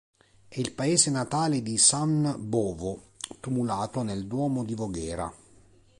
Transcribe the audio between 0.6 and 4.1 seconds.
paese natale di San Bovo, tumulato